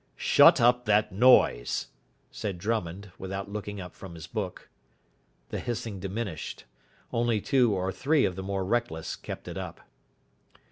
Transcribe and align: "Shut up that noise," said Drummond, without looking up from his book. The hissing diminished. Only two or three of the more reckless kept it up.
"Shut 0.17 0.59
up 0.59 0.85
that 0.85 1.11
noise," 1.11 1.89
said 2.31 2.57
Drummond, 2.57 3.11
without 3.19 3.51
looking 3.51 3.79
up 3.79 3.93
from 3.93 4.15
his 4.15 4.25
book. 4.25 4.67
The 5.49 5.59
hissing 5.59 5.99
diminished. 5.99 6.65
Only 7.13 7.39
two 7.39 7.75
or 7.75 7.91
three 7.91 8.25
of 8.25 8.35
the 8.35 8.41
more 8.41 8.65
reckless 8.65 9.15
kept 9.15 9.47
it 9.47 9.59
up. 9.59 9.81